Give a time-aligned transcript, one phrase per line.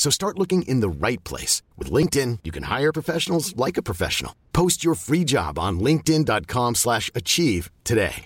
[0.00, 1.60] So start looking in the right place.
[1.76, 4.32] With LinkedIn, you can hire professionals like a professional.
[4.54, 8.24] Post your free job on linkedin.com slash achieve today.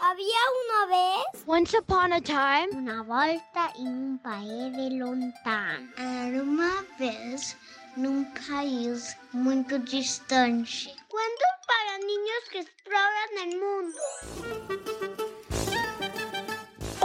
[0.00, 5.88] Había una vez Once upon a time, una volta en un país de lontano.
[5.98, 7.54] Era uma vez
[7.98, 10.88] num país muito distante.
[11.08, 15.19] Cuentos para niños que exploran el mundo.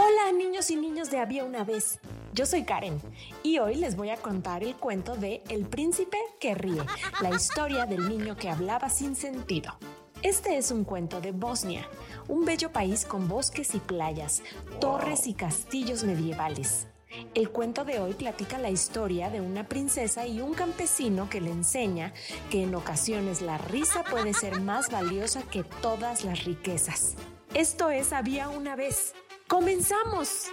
[0.08, 1.98] Hola niños y niños de Había una vez.
[2.32, 3.00] Yo soy Karen
[3.42, 6.80] y hoy les voy a contar el cuento de El príncipe que ríe,
[7.20, 9.76] la historia del niño que hablaba sin sentido.
[10.22, 11.88] Este es un cuento de Bosnia,
[12.28, 14.44] un bello país con bosques y playas,
[14.78, 16.86] torres y castillos medievales.
[17.34, 21.50] El cuento de hoy platica la historia de una princesa y un campesino que le
[21.50, 22.14] enseña
[22.48, 27.16] que en ocasiones la risa puede ser más valiosa que todas las riquezas.
[27.54, 29.12] Esto es Había una vez.
[29.48, 30.46] ¡Comenzamos!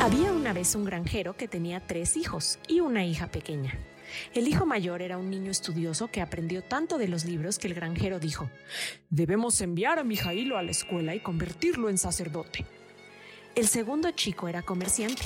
[0.00, 3.78] Había una vez un granjero que tenía tres hijos y una hija pequeña.
[4.34, 7.74] El hijo mayor era un niño estudioso que aprendió tanto de los libros que el
[7.74, 8.50] granjero dijo,
[9.08, 12.66] debemos enviar a Mijailo a la escuela y convertirlo en sacerdote.
[13.54, 15.22] El segundo chico era comerciante.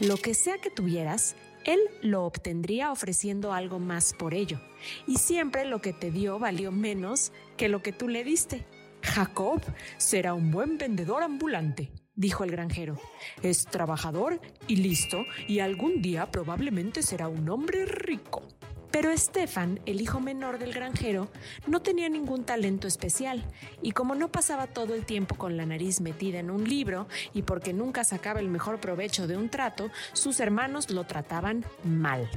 [0.00, 4.58] Lo que sea que tuvieras, él lo obtendría ofreciendo algo más por ello.
[5.06, 8.64] Y siempre lo que te dio valió menos que lo que tú le diste.
[9.02, 9.60] Jacob
[9.96, 12.98] será un buen vendedor ambulante, dijo el granjero.
[13.42, 18.42] Es trabajador y listo, y algún día probablemente será un hombre rico.
[18.90, 21.30] Pero Stefan, el hijo menor del granjero,
[21.68, 23.44] no tenía ningún talento especial,
[23.82, 27.42] y como no pasaba todo el tiempo con la nariz metida en un libro, y
[27.42, 32.28] porque nunca sacaba el mejor provecho de un trato, sus hermanos lo trataban mal.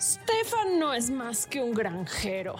[0.00, 2.56] Stefan no es más que un granjero.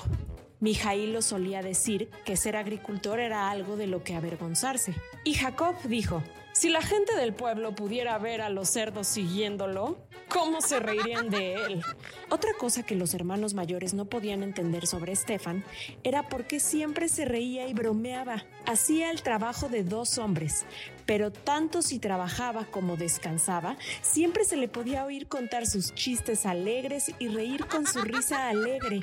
[0.60, 4.94] Mijailo solía decir que ser agricultor era algo de lo que avergonzarse.
[5.25, 6.22] Y Jacob dijo,
[6.53, 9.98] si la gente del pueblo pudiera ver a los cerdos siguiéndolo,
[10.28, 11.82] ¿cómo se reirían de él?
[12.28, 15.65] Otra cosa que los hermanos mayores no podían entender sobre Stefan
[16.03, 18.44] era por qué siempre se reía y bromeaba.
[18.66, 20.66] Hacía el trabajo de dos hombres,
[21.06, 27.12] pero tanto si trabajaba como descansaba, siempre se le podía oír contar sus chistes alegres
[27.19, 29.03] y reír con su risa alegre.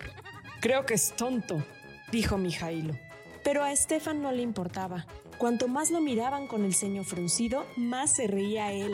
[0.68, 1.64] Creo que es tonto,
[2.12, 2.94] dijo Mijailo.
[3.42, 5.06] Pero a Stefan no le importaba.
[5.38, 8.92] Cuanto más lo miraban con el ceño fruncido, más se reía él.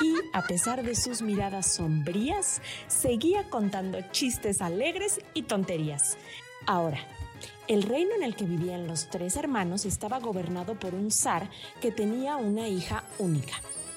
[0.00, 6.16] Y, a pesar de sus miradas sombrías, seguía contando chistes alegres y tonterías.
[6.66, 7.00] Ahora,
[7.66, 11.90] el reino en el que vivían los tres hermanos estaba gobernado por un zar que
[11.90, 13.54] tenía una hija única.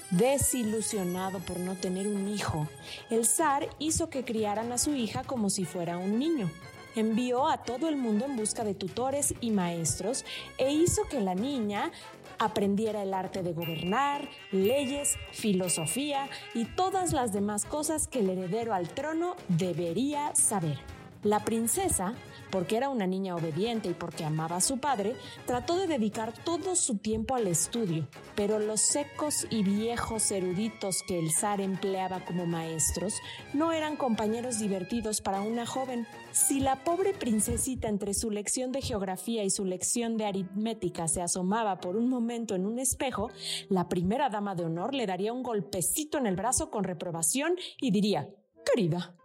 [0.09, 2.67] Desilusionado por no tener un hijo,
[3.11, 6.49] el zar hizo que criaran a su hija como si fuera un niño
[6.96, 10.25] envió a todo el mundo en busca de tutores y maestros
[10.57, 11.91] e hizo que la niña
[12.40, 18.74] aprendiera el arte de gobernar, leyes, filosofía y todas las demás cosas que el heredero
[18.74, 21.00] al trono debería saber.
[21.23, 22.15] La princesa,
[22.49, 25.15] porque era una niña obediente y porque amaba a su padre,
[25.45, 31.19] trató de dedicar todo su tiempo al estudio, pero los secos y viejos eruditos que
[31.19, 33.13] el zar empleaba como maestros
[33.53, 36.07] no eran compañeros divertidos para una joven.
[36.31, 41.21] Si la pobre princesita entre su lección de geografía y su lección de aritmética se
[41.21, 43.29] asomaba por un momento en un espejo,
[43.69, 47.91] la primera dama de honor le daría un golpecito en el brazo con reprobación y
[47.91, 48.27] diría,
[48.65, 49.15] Querida,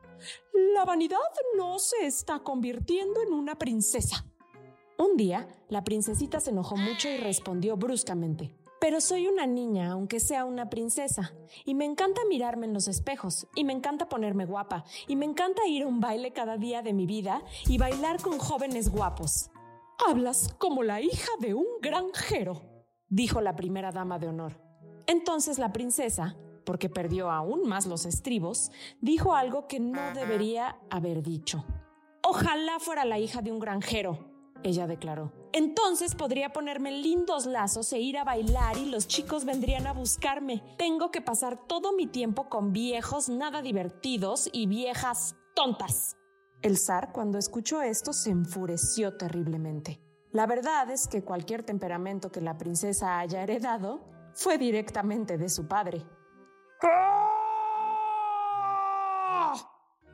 [0.74, 1.18] la vanidad
[1.56, 4.24] no se está convirtiendo en una princesa.
[4.98, 8.56] Un día, la princesita se enojó mucho y respondió bruscamente.
[8.80, 11.34] Pero soy una niña, aunque sea una princesa,
[11.64, 15.66] y me encanta mirarme en los espejos, y me encanta ponerme guapa, y me encanta
[15.66, 19.50] ir a un baile cada día de mi vida y bailar con jóvenes guapos.
[20.06, 22.62] Hablas como la hija de un granjero,
[23.08, 24.60] dijo la primera dama de honor.
[25.06, 26.36] Entonces la princesa,
[26.66, 28.70] porque perdió aún más los estribos,
[29.00, 31.64] dijo algo que no debería haber dicho.
[32.22, 34.18] Ojalá fuera la hija de un granjero,
[34.62, 35.32] ella declaró.
[35.52, 40.62] Entonces podría ponerme lindos lazos e ir a bailar y los chicos vendrían a buscarme.
[40.76, 46.16] Tengo que pasar todo mi tiempo con viejos nada divertidos y viejas tontas.
[46.62, 50.00] El zar, cuando escuchó esto, se enfureció terriblemente.
[50.32, 54.00] La verdad es que cualquier temperamento que la princesa haya heredado
[54.34, 56.04] fue directamente de su padre.
[56.82, 57.36] ¡Ah!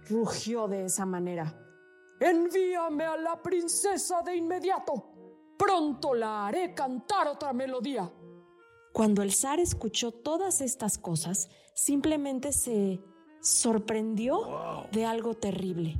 [0.09, 1.55] Rugió de esa manera.
[2.21, 5.13] Envíame a la princesa de inmediato.
[5.59, 8.13] Pronto la haré cantar otra melodía.
[8.93, 13.01] Cuando el zar escuchó todas estas cosas, simplemente se
[13.41, 15.97] sorprendió de algo terrible.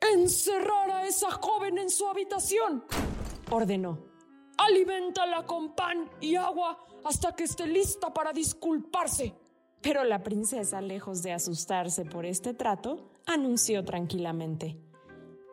[0.00, 2.84] Encerrar a esa joven en su habitación,
[3.50, 3.98] ordenó.
[4.56, 9.34] Aliméntala con pan y agua hasta que esté lista para disculparse.
[9.80, 14.76] Pero la princesa, lejos de asustarse por este trato, anunció tranquilamente.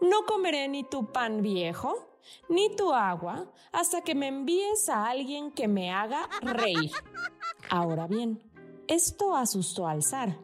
[0.02, 2.08] No comeré ni tu pan viejo,
[2.50, 6.92] ni tu agua, hasta que me envíes a alguien que me haga reír.
[7.70, 8.44] Ahora bien,
[8.88, 10.38] esto asustó al zar,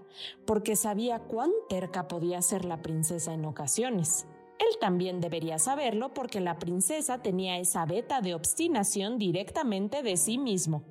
[0.46, 4.26] porque sabía cuán terca podía ser la princesa en ocasiones.
[4.70, 10.38] Él también debería saberlo porque la princesa tenía esa beta de obstinación directamente de sí
[10.38, 10.84] mismo.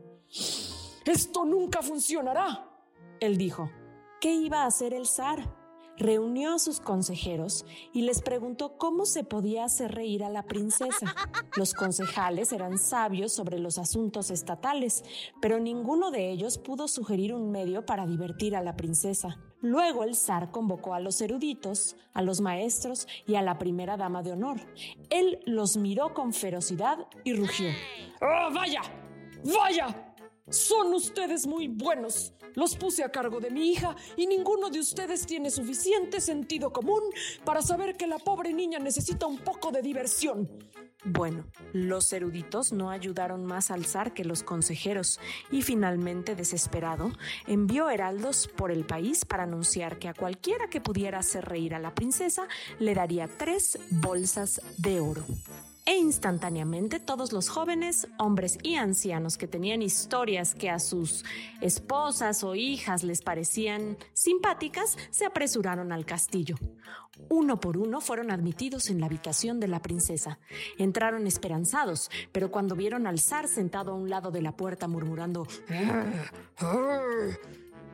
[1.07, 2.69] Esto nunca funcionará,
[3.21, 3.71] él dijo.
[4.21, 5.62] ¿Qué iba a hacer el zar?
[5.97, 11.15] Reunió a sus consejeros y les preguntó cómo se podía hacer reír a la princesa.
[11.57, 15.05] Los concejales eran sabios sobre los asuntos estatales,
[15.41, 19.39] pero ninguno de ellos pudo sugerir un medio para divertir a la princesa.
[19.61, 24.23] Luego el zar convocó a los eruditos, a los maestros y a la primera dama
[24.23, 24.61] de honor.
[25.11, 27.69] Él los miró con ferocidad y rugió.
[28.21, 28.83] ¡Oh, vaya!
[29.45, 30.12] ¡Vaya!
[30.53, 32.35] Son ustedes muy buenos.
[32.55, 37.01] Los puse a cargo de mi hija y ninguno de ustedes tiene suficiente sentido común
[37.43, 40.51] para saber que la pobre niña necesita un poco de diversión.
[41.07, 45.21] Bueno, los eruditos no ayudaron más al zar que los consejeros
[45.51, 47.13] y finalmente, desesperado,
[47.47, 51.79] envió heraldos por el país para anunciar que a cualquiera que pudiera hacer reír a
[51.79, 52.47] la princesa
[52.79, 55.25] le daría tres bolsas de oro
[55.85, 61.25] e instantáneamente todos los jóvenes, hombres y ancianos que tenían historias que a sus
[61.61, 66.57] esposas o hijas les parecían simpáticas se apresuraron al castillo.
[67.29, 70.39] Uno por uno fueron admitidos en la habitación de la princesa.
[70.79, 75.47] Entraron esperanzados, pero cuando vieron al zar sentado a un lado de la puerta murmurando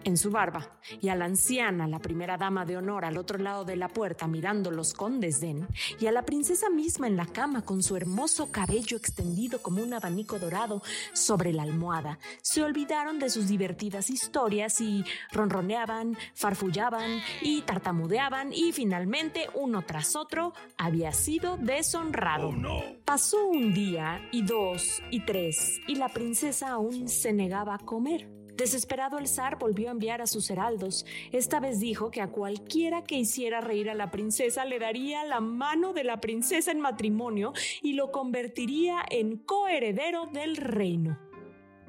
[0.05, 3.65] en su barba, y a la anciana, la primera dama de honor, al otro lado
[3.65, 5.67] de la puerta mirándolos con desdén,
[6.01, 9.95] y a la princesa misma en la cama con su hermoso cabello extendido como un
[9.95, 17.63] abanico dorado sobre la almohada, se olvidaron de sus divertidas historias y ronroneaban, farfullaban y
[17.63, 22.49] tartamudeaban y finalmente uno tras otro había sido deshonrado.
[22.49, 27.79] Oh, Pasó un día y dos y tres y la princesa aún se negaba a
[27.79, 28.38] comer.
[28.59, 31.07] Desesperado el zar volvió a enviar a sus heraldos.
[31.31, 35.39] Esta vez dijo que a cualquiera que hiciera reír a la princesa le daría la
[35.39, 37.53] mano de la princesa en matrimonio
[37.83, 41.17] y lo convertiría en coheredero del reino.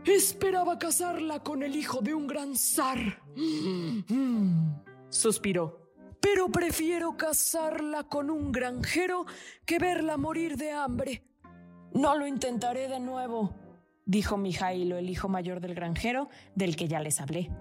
[0.05, 3.23] Esperaba casarla con el hijo de un gran zar.
[5.09, 5.91] suspiró.
[6.21, 9.25] Pero prefiero casarla con un granjero
[9.65, 11.23] que verla morir de hambre.
[11.93, 13.68] No lo intentaré de nuevo
[14.09, 17.51] dijo Mijailo, el hijo mayor del granjero, del que ya les hablé.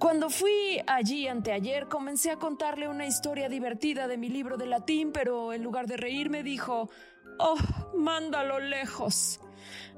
[0.00, 5.12] Cuando fui allí anteayer, comencé a contarle una historia divertida de mi libro de latín,
[5.12, 6.90] pero en lugar de reírme dijo,
[7.38, 7.56] Oh,
[7.96, 9.40] mándalo lejos.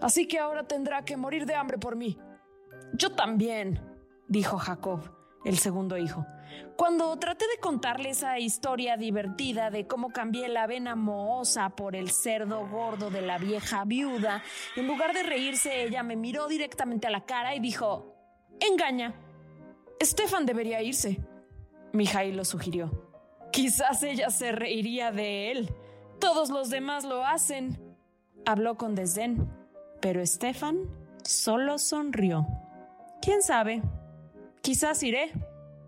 [0.00, 2.18] Así que ahora tendrá que morir de hambre por mí.
[2.92, 3.80] Yo también,
[4.28, 6.26] dijo Jacob el segundo hijo.
[6.76, 12.10] Cuando traté de contarle esa historia divertida de cómo cambié la avena mohosa por el
[12.10, 14.42] cerdo gordo de la vieja viuda,
[14.76, 18.14] en lugar de reírse, ella me miró directamente a la cara y dijo,
[18.60, 19.14] engaña.
[20.00, 21.20] Estefan debería irse.
[21.92, 22.90] Mijail lo sugirió.
[23.52, 25.74] Quizás ella se reiría de él.
[26.18, 27.96] Todos los demás lo hacen.
[28.46, 29.48] Habló con desdén,
[30.00, 30.88] pero Estefan
[31.22, 32.46] solo sonrió.
[33.20, 33.82] ¿Quién sabe?
[34.62, 35.32] Quizás iré.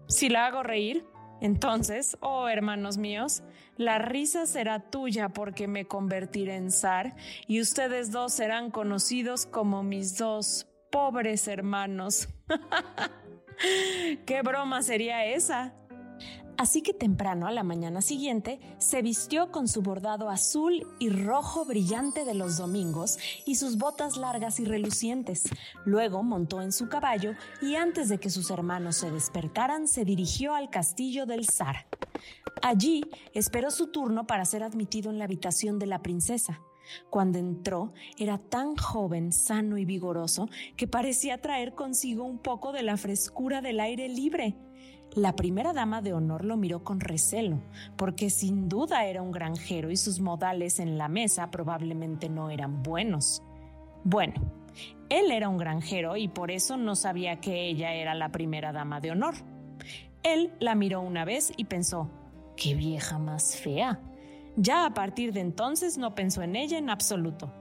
[0.08, 1.06] Si la hago reír,
[1.40, 3.42] entonces, oh hermanos míos,
[3.76, 7.16] la risa será tuya porque me convertiré en zar
[7.46, 12.28] y ustedes dos serán conocidos como mis dos pobres hermanos.
[14.26, 15.74] ¿Qué broma sería esa?
[16.56, 21.64] Así que temprano a la mañana siguiente se vistió con su bordado azul y rojo
[21.64, 25.44] brillante de los domingos y sus botas largas y relucientes.
[25.84, 30.54] Luego montó en su caballo y antes de que sus hermanos se despertaran se dirigió
[30.54, 31.86] al castillo del zar.
[32.62, 36.60] Allí esperó su turno para ser admitido en la habitación de la princesa.
[37.10, 42.82] Cuando entró era tan joven, sano y vigoroso que parecía traer consigo un poco de
[42.82, 44.56] la frescura del aire libre.
[45.12, 47.60] La primera dama de honor lo miró con recelo,
[47.96, 52.82] porque sin duda era un granjero y sus modales en la mesa probablemente no eran
[52.82, 53.42] buenos.
[54.02, 54.34] Bueno,
[55.08, 59.00] Él era un granjero y por eso no sabía que ella era la primera dama
[59.00, 59.34] de honor.
[60.24, 62.10] Él la miró una vez y pensó,
[62.56, 64.00] ¡qué vieja más fea!
[64.56, 67.52] Ya a partir de entonces no pensó en ella en absoluto.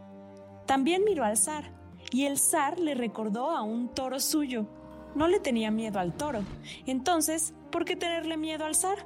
[0.66, 1.72] También miró al zar,
[2.12, 4.66] y el zar le recordó a un toro suyo.
[5.16, 6.42] No le tenía miedo al toro.
[6.86, 9.06] Entonces, ¿por qué tenerle miedo al zar?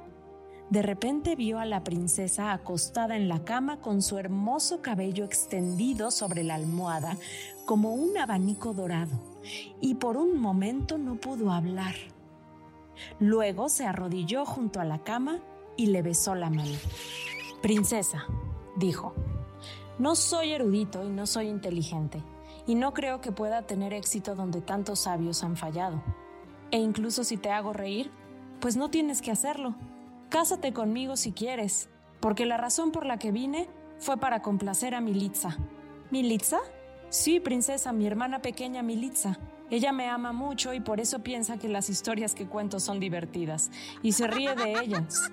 [0.70, 6.10] De repente vio a la princesa acostada en la cama con su hermoso cabello extendido
[6.10, 7.16] sobre la almohada
[7.64, 9.18] como un abanico dorado,
[9.80, 11.94] y por un momento no pudo hablar.
[13.18, 15.38] Luego se arrodilló junto a la cama
[15.76, 16.76] y le besó la mano.
[17.62, 18.26] Princesa,
[18.76, 19.14] dijo,
[19.98, 22.22] no soy erudito y no soy inteligente,
[22.68, 26.02] y no creo que pueda tener éxito donde tantos sabios han fallado.
[26.70, 28.10] E incluso si te hago reír,
[28.60, 29.74] pues no tienes que hacerlo.
[30.28, 31.88] Cásate conmigo si quieres,
[32.20, 35.56] porque la razón por la que vine fue para complacer a Militza.
[36.10, 36.58] ¿Militza?
[37.08, 39.38] Sí, princesa, mi hermana pequeña Militza.
[39.70, 43.70] Ella me ama mucho y por eso piensa que las historias que cuento son divertidas
[44.02, 45.30] y se ríe de ellas.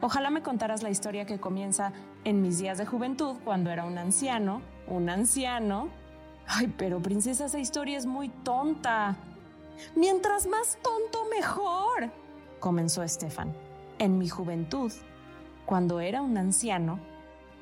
[0.00, 1.92] Ojalá me contaras la historia que comienza
[2.24, 5.99] en mis días de juventud, cuando era un anciano, un anciano.
[6.52, 9.16] Ay, pero princesa, esa historia es muy tonta.
[9.94, 12.10] Mientras más tonto, mejor,
[12.58, 13.54] comenzó Estefan.
[14.00, 14.90] En mi juventud,
[15.64, 16.98] cuando era un anciano,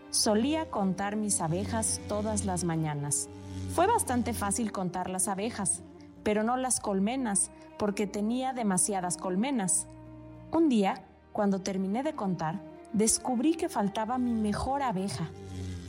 [0.09, 3.29] solía contar mis abejas todas las mañanas.
[3.75, 5.83] Fue bastante fácil contar las abejas,
[6.23, 9.87] pero no las colmenas, porque tenía demasiadas colmenas.
[10.51, 12.59] Un día cuando terminé de contar,
[12.95, 15.29] descubrí que faltaba mi mejor abeja.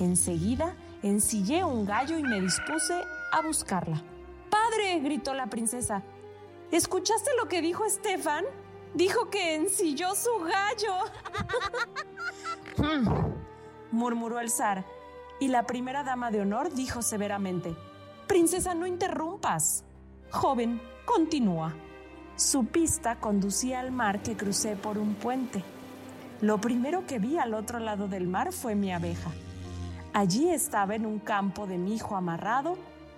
[0.01, 3.01] Enseguida ensillé un gallo y me dispuse
[3.32, 4.01] a buscarla.
[4.50, 5.00] ¡Padre!
[5.00, 6.03] gritó la princesa.
[6.72, 8.46] ¿Escuchaste lo que dijo Estefan?
[8.94, 10.96] Dijo que ensilló su gallo.
[12.77, 13.06] Hmm,
[13.91, 14.86] murmuró el zar,
[15.41, 17.75] y la primera dama de honor dijo severamente,
[18.25, 19.84] Princesa, no interrumpas.
[20.32, 21.74] Joven, continúa.
[22.36, 25.63] Su pista conducía al mar que crucé por un puente.
[26.39, 29.32] Lo primero que vi al otro lado del mar fue mi abeja.
[30.13, 32.78] Allí estaba en un campo de mijo amarrado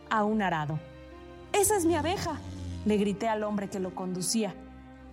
[0.09, 0.79] a un arado.
[1.53, 2.39] ¡Esa es mi abeja!
[2.85, 4.53] le grité al hombre que lo conducía.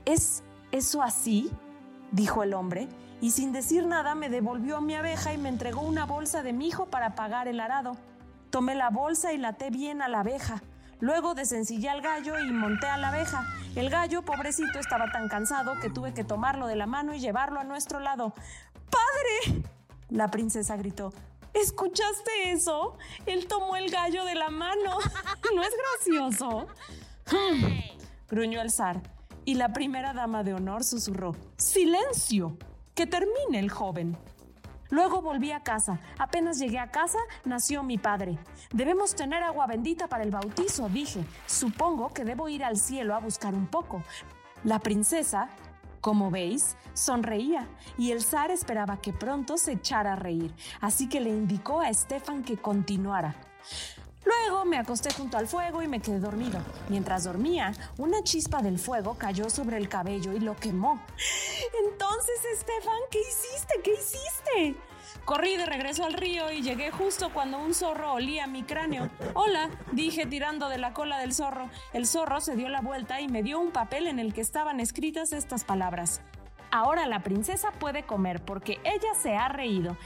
[0.05, 0.43] ¿Es
[0.73, 1.51] eso así?
[2.11, 2.89] dijo el hombre,
[3.21, 6.87] y sin decir nada me devolvió mi abeja y me entregó una bolsa de mijo
[6.87, 7.97] para pagar el arado.
[8.51, 10.63] Tomé la bolsa y la até bien a la abeja.
[11.01, 13.45] Luego desencillé al gallo y monté a la abeja.
[13.77, 17.61] El gallo, pobrecito, estaba tan cansado que tuve que tomarlo de la mano y llevarlo
[17.61, 18.35] a nuestro lado.
[18.91, 19.63] ¡Padre!
[20.09, 21.13] La princesa gritó.
[21.55, 22.97] ¿Escuchaste eso?
[23.27, 24.99] Él tomó el gallo de la mano.
[25.55, 26.67] ¿No es gracioso?
[28.29, 29.03] gruñó el zar.
[29.45, 31.35] Y la primera dama de honor susurró.
[31.57, 32.57] ¡Silencio!
[32.95, 34.17] Que termine el joven.
[34.91, 36.01] Luego volví a casa.
[36.19, 38.39] Apenas llegué a casa, nació mi padre.
[38.73, 41.25] Debemos tener agua bendita para el bautizo, dije.
[41.47, 44.03] Supongo que debo ir al cielo a buscar un poco.
[44.65, 45.51] La princesa,
[46.01, 51.21] como veis, sonreía y el zar esperaba que pronto se echara a reír, así que
[51.21, 53.37] le indicó a Estefan que continuara.
[54.25, 56.61] Luego me acosté junto al fuego y me quedé dormido.
[56.89, 61.01] Mientras dormía, una chispa del fuego cayó sobre el cabello y lo quemó.
[61.85, 63.81] Entonces, Estefan, ¿qué hiciste?
[63.83, 64.89] ¿Qué hiciste?
[65.25, 69.11] Corrí de regreso al río y llegué justo cuando un zorro olía mi cráneo.
[69.35, 71.69] Hola, dije tirando de la cola del zorro.
[71.93, 74.81] El zorro se dio la vuelta y me dio un papel en el que estaban
[74.81, 76.23] escritas estas palabras.
[76.71, 79.97] Ahora la princesa puede comer porque ella se ha reído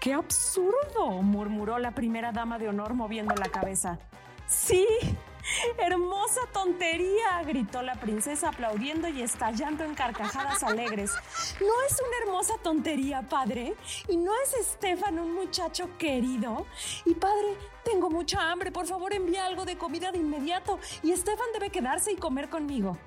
[0.00, 1.22] ¡Qué absurdo!
[1.22, 3.98] murmuró la primera dama de honor moviendo la cabeza.
[4.46, 4.86] Sí,
[5.78, 7.42] ¡Hermosa tontería!
[7.44, 11.12] gritó la princesa aplaudiendo y estallando en carcajadas alegres.
[11.60, 13.74] ¿No es una hermosa tontería, padre?
[14.08, 16.66] ¿Y no es Estefan un muchacho querido?
[17.04, 21.48] Y padre, tengo mucha hambre, por favor envía algo de comida de inmediato y Estefan
[21.52, 22.98] debe quedarse y comer conmigo.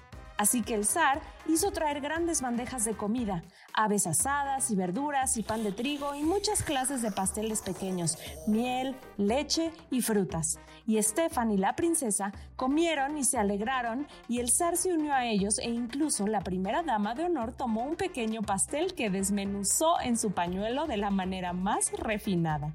[0.42, 3.44] Así que el zar hizo traer grandes bandejas de comida,
[3.76, 8.18] aves asadas y verduras y pan de trigo y muchas clases de pasteles pequeños,
[8.48, 10.58] miel, leche y frutas.
[10.88, 15.28] Y Estefan y la princesa comieron y se alegraron y el zar se unió a
[15.28, 20.18] ellos e incluso la primera dama de honor tomó un pequeño pastel que desmenuzó en
[20.18, 22.74] su pañuelo de la manera más refinada.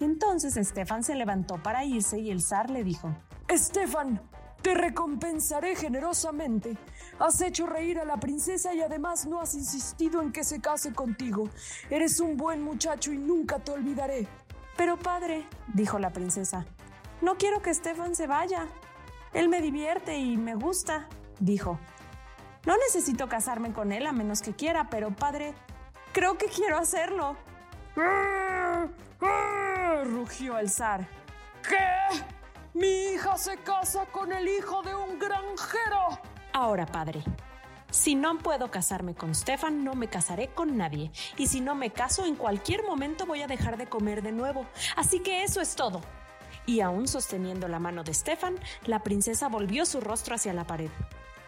[0.00, 3.16] Entonces Estefan se levantó para irse y el zar le dijo,
[3.48, 4.20] Estefan,
[4.66, 6.76] te recompensaré generosamente.
[7.20, 10.92] Has hecho reír a la princesa y además no has insistido en que se case
[10.92, 11.48] contigo.
[11.88, 14.26] Eres un buen muchacho y nunca te olvidaré.
[14.76, 16.66] Pero padre, dijo la princesa,
[17.22, 18.66] no quiero que Stefan se vaya.
[19.32, 21.06] Él me divierte y me gusta,
[21.38, 21.78] dijo.
[22.66, 25.54] No necesito casarme con él a menos que quiera, pero padre,
[26.12, 27.36] creo que quiero hacerlo.
[30.10, 31.06] rugió el zar.
[31.62, 32.35] ¿Qué?
[32.76, 36.20] Mi hija se casa con el hijo de un granjero.
[36.52, 37.24] Ahora, padre,
[37.90, 41.10] si no puedo casarme con Stefan, no me casaré con nadie.
[41.38, 44.66] Y si no me caso, en cualquier momento voy a dejar de comer de nuevo.
[44.94, 46.02] Así que eso es todo.
[46.66, 50.90] Y aún sosteniendo la mano de Stefan, la princesa volvió su rostro hacia la pared.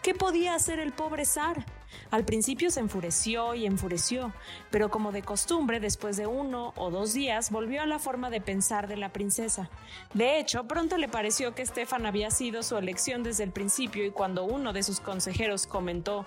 [0.01, 1.65] ¿Qué podía hacer el pobre zar?
[2.09, 4.33] Al principio se enfureció y enfureció,
[4.71, 8.39] pero como de costumbre, después de uno o dos días, volvió a la forma de
[8.39, 9.69] pensar de la princesa.
[10.13, 14.11] De hecho, pronto le pareció que Stefan había sido su elección desde el principio y
[14.11, 16.25] cuando uno de sus consejeros comentó,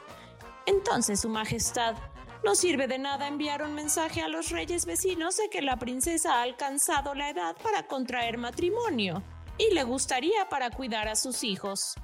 [0.67, 1.97] entonces, Su Majestad,
[2.45, 6.35] no sirve de nada enviar un mensaje a los reyes vecinos de que la princesa
[6.35, 9.23] ha alcanzado la edad para contraer matrimonio
[9.59, 11.95] y le gustaría para cuidar a sus hijos.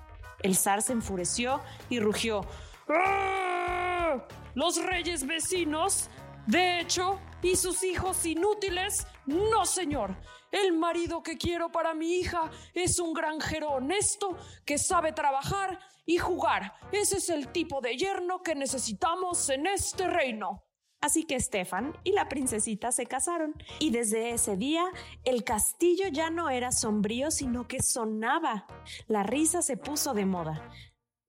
[0.40, 2.45] El zar se enfureció y rugió.
[2.88, 4.25] ¡Ah!
[4.54, 6.09] ¿Los reyes vecinos?
[6.47, 9.07] De hecho, ¿y sus hijos inútiles?
[9.26, 10.16] No, señor.
[10.50, 16.16] El marido que quiero para mi hija es un granjero honesto que sabe trabajar y
[16.16, 16.73] jugar.
[16.90, 20.64] Ese es el tipo de yerno que necesitamos en este reino.
[21.00, 24.85] Así que Stefan y la princesita se casaron y desde ese día
[25.25, 28.67] el castillo ya no era sombrío sino que sonaba.
[29.07, 30.71] La risa se puso de moda.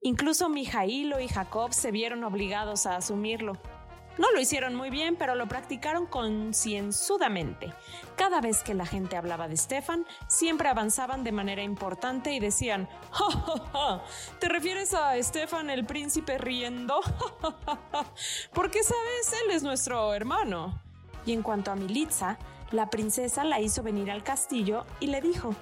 [0.02, 3.52] Incluso Mijailo y Jacob se vieron obligados a asumirlo.
[4.18, 7.72] No lo hicieron muy bien, pero lo practicaron concienzudamente.
[8.16, 12.88] Cada vez que la gente hablaba de Stefan, siempre avanzaban de manera importante y decían,
[13.10, 14.02] ¡Ja, ja, ja!
[14.38, 17.00] ¿Te refieres a Stefan el príncipe riendo?
[18.52, 20.82] Porque sabes, él es nuestro hermano.
[21.24, 22.38] Y en cuanto a Militza,
[22.72, 25.54] la princesa la hizo venir al castillo y le dijo,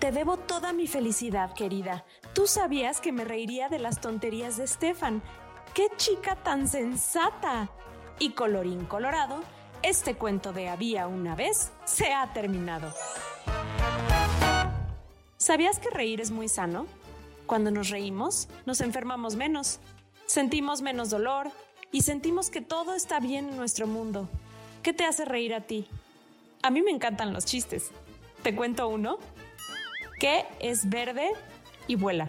[0.00, 2.04] te debo toda mi felicidad, querida.
[2.32, 5.22] Tú sabías que me reiría de las tonterías de Stefan.
[5.74, 7.70] ¡Qué chica tan sensata!
[8.20, 9.42] Y colorín colorado,
[9.82, 12.92] este cuento de había una vez se ha terminado.
[15.38, 16.86] ¿Sabías que reír es muy sano?
[17.46, 19.80] Cuando nos reímos, nos enfermamos menos,
[20.26, 21.50] sentimos menos dolor
[21.92, 24.28] y sentimos que todo está bien en nuestro mundo.
[24.82, 25.88] ¿Qué te hace reír a ti?
[26.62, 27.90] A mí me encantan los chistes.
[28.42, 29.16] ¿Te cuento uno?
[30.20, 31.30] ¿Qué es verde
[31.86, 32.28] y vuela?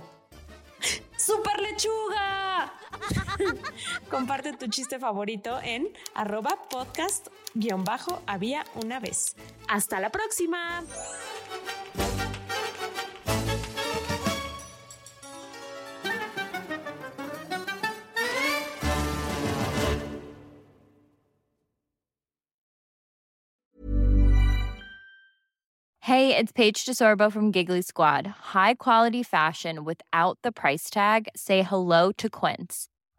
[1.17, 2.73] ¡Super lechuga!
[4.09, 9.35] Comparte tu chiste favorito en arroba podcast-había una vez.
[9.67, 10.83] Hasta la próxima.
[26.03, 28.27] Hey, it's Paige DeSorbo from Giggly Squad.
[28.27, 31.29] High quality fashion without the price tag.
[31.37, 32.89] Say hello to Quince.